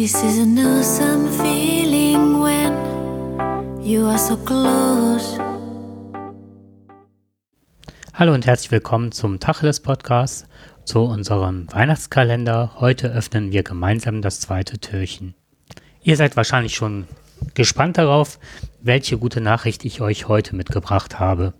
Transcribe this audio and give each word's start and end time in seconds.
This 0.00 0.14
is 0.22 0.38
an 0.38 0.56
awesome 0.56 1.26
feeling 1.42 2.40
when 2.40 3.82
you 3.82 4.06
are 4.06 4.16
so 4.16 4.36
close. 4.36 5.40
Hallo 8.14 8.32
und 8.32 8.46
herzlich 8.46 8.70
willkommen 8.70 9.10
zum 9.10 9.40
Tacheles 9.40 9.80
Podcast, 9.80 10.46
zu 10.84 11.00
unserem 11.00 11.66
Weihnachtskalender. 11.72 12.74
Heute 12.78 13.08
öffnen 13.08 13.50
wir 13.50 13.64
gemeinsam 13.64 14.22
das 14.22 14.38
zweite 14.38 14.78
Türchen. 14.78 15.34
Ihr 16.04 16.16
seid 16.16 16.36
wahrscheinlich 16.36 16.76
schon 16.76 17.08
gespannt 17.54 17.98
darauf, 17.98 18.38
welche 18.80 19.18
gute 19.18 19.40
Nachricht 19.40 19.84
ich 19.84 20.00
euch 20.00 20.28
heute 20.28 20.54
mitgebracht 20.54 21.18
habe. 21.18 21.54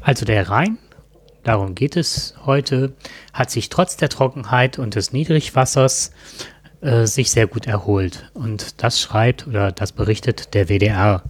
Also 0.00 0.24
der 0.24 0.48
Rhein, 0.48 0.78
darum 1.42 1.74
geht 1.74 1.96
es 1.96 2.34
heute, 2.46 2.94
hat 3.34 3.50
sich 3.50 3.68
trotz 3.68 3.98
der 3.98 4.08
Trockenheit 4.08 4.78
und 4.78 4.94
des 4.94 5.12
Niedrigwassers 5.12 6.12
äh, 6.80 7.06
sich 7.06 7.30
sehr 7.30 7.46
gut 7.46 7.66
erholt. 7.66 8.30
Und 8.34 8.82
das 8.82 9.00
schreibt 9.00 9.46
oder 9.46 9.72
das 9.72 9.92
berichtet 9.92 10.54
der 10.54 10.68
WDR. 10.68 11.22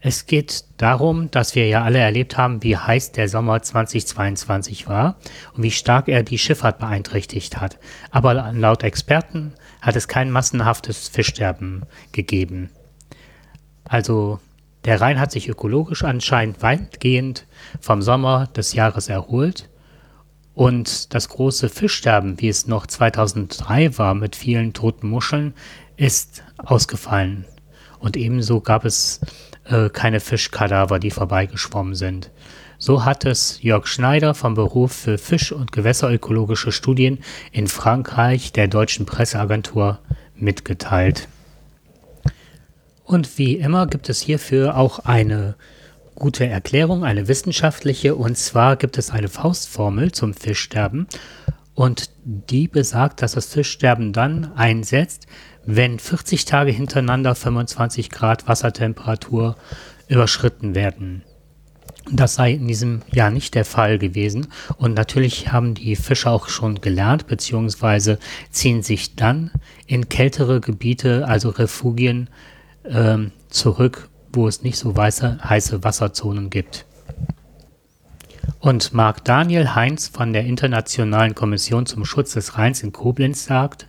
Es 0.00 0.26
geht 0.26 0.64
darum, 0.76 1.30
dass 1.30 1.54
wir 1.54 1.66
ja 1.66 1.82
alle 1.82 1.98
erlebt 1.98 2.36
haben, 2.36 2.62
wie 2.62 2.76
heiß 2.76 3.12
der 3.12 3.26
Sommer 3.28 3.62
2022 3.62 4.86
war 4.86 5.16
und 5.54 5.62
wie 5.62 5.70
stark 5.70 6.08
er 6.08 6.22
die 6.22 6.36
Schifffahrt 6.36 6.78
beeinträchtigt 6.78 7.58
hat. 7.58 7.78
Aber 8.10 8.52
laut 8.52 8.82
Experten 8.82 9.54
hat 9.80 9.96
es 9.96 10.06
kein 10.06 10.30
massenhaftes 10.30 11.08
Fischsterben 11.08 11.86
gegeben. 12.12 12.70
Also 13.84 14.40
der 14.84 15.00
Rhein 15.00 15.18
hat 15.18 15.32
sich 15.32 15.48
ökologisch 15.48 16.04
anscheinend 16.04 16.60
weitgehend 16.60 17.46
vom 17.80 18.02
Sommer 18.02 18.48
des 18.48 18.74
Jahres 18.74 19.08
erholt 19.08 19.70
und 20.54 21.14
das 21.14 21.28
große 21.28 21.68
Fischsterben, 21.68 22.40
wie 22.40 22.48
es 22.48 22.66
noch 22.66 22.86
2003 22.86 23.98
war 23.98 24.14
mit 24.14 24.36
vielen 24.36 24.72
toten 24.72 25.08
Muscheln, 25.08 25.54
ist 25.96 26.44
ausgefallen. 26.58 27.44
Und 27.98 28.16
ebenso 28.16 28.60
gab 28.60 28.84
es 28.84 29.20
äh, 29.64 29.88
keine 29.88 30.20
Fischkadaver, 30.20 30.98
die 30.98 31.10
vorbeigeschwommen 31.10 31.94
sind. 31.94 32.30
So 32.78 33.04
hat 33.04 33.24
es 33.24 33.62
Jörg 33.62 33.86
Schneider 33.86 34.34
vom 34.34 34.54
Beruf 34.54 34.92
für 34.92 35.16
Fisch- 35.16 35.52
und 35.52 35.72
Gewässerökologische 35.72 36.70
Studien 36.70 37.18
in 37.50 37.66
Frankreich 37.66 38.52
der 38.52 38.68
deutschen 38.68 39.06
Presseagentur 39.06 40.00
mitgeteilt. 40.36 41.28
Und 43.04 43.38
wie 43.38 43.56
immer 43.56 43.86
gibt 43.86 44.08
es 44.08 44.20
hierfür 44.20 44.76
auch 44.76 44.98
eine 45.00 45.56
gute 46.14 46.46
Erklärung, 46.46 47.04
eine 47.04 47.28
wissenschaftliche, 47.28 48.14
und 48.14 48.36
zwar 48.36 48.76
gibt 48.76 48.98
es 48.98 49.10
eine 49.10 49.28
Faustformel 49.28 50.12
zum 50.12 50.34
Fischsterben 50.34 51.06
und 51.74 52.10
die 52.24 52.68
besagt, 52.68 53.22
dass 53.22 53.32
das 53.32 53.46
Fischsterben 53.46 54.12
dann 54.12 54.52
einsetzt, 54.54 55.26
wenn 55.66 55.98
40 55.98 56.44
Tage 56.44 56.70
hintereinander 56.70 57.34
25 57.34 58.10
Grad 58.10 58.46
Wassertemperatur 58.46 59.56
überschritten 60.08 60.74
werden. 60.74 61.22
Das 62.10 62.34
sei 62.34 62.52
in 62.52 62.68
diesem 62.68 63.00
Jahr 63.10 63.30
nicht 63.30 63.54
der 63.54 63.64
Fall 63.64 63.98
gewesen. 63.98 64.48
Und 64.76 64.94
natürlich 64.94 65.52
haben 65.52 65.72
die 65.74 65.96
Fischer 65.96 66.32
auch 66.32 66.48
schon 66.48 66.82
gelernt, 66.82 67.26
beziehungsweise 67.26 68.18
ziehen 68.50 68.82
sich 68.82 69.16
dann 69.16 69.50
in 69.86 70.10
kältere 70.10 70.60
Gebiete, 70.60 71.26
also 71.26 71.48
Refugien, 71.48 72.28
ähm, 72.84 73.32
zurück, 73.48 74.10
wo 74.36 74.48
es 74.48 74.62
nicht 74.62 74.78
so 74.78 74.96
weiße, 74.96 75.38
heiße 75.48 75.84
Wasserzonen 75.84 76.50
gibt. 76.50 76.86
Und 78.60 78.94
Marc 78.94 79.24
Daniel 79.24 79.74
Heinz 79.74 80.08
von 80.08 80.32
der 80.32 80.44
Internationalen 80.44 81.34
Kommission 81.34 81.86
zum 81.86 82.04
Schutz 82.04 82.32
des 82.32 82.56
Rheins 82.56 82.82
in 82.82 82.92
Koblenz 82.92 83.44
sagt, 83.44 83.88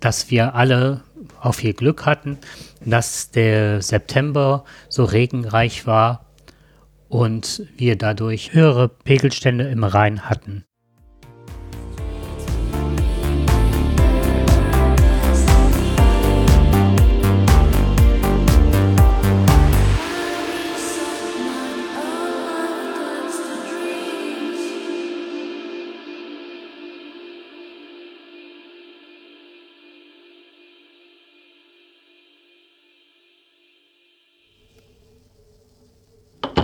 dass 0.00 0.30
wir 0.30 0.54
alle 0.54 1.02
auch 1.40 1.54
viel 1.54 1.72
Glück 1.72 2.06
hatten, 2.06 2.38
dass 2.84 3.30
der 3.30 3.82
September 3.82 4.64
so 4.88 5.04
regenreich 5.04 5.86
war 5.86 6.26
und 7.08 7.66
wir 7.76 7.96
dadurch 7.96 8.54
höhere 8.54 8.88
Pegelstände 8.88 9.68
im 9.68 9.84
Rhein 9.84 10.28
hatten. 10.28 10.64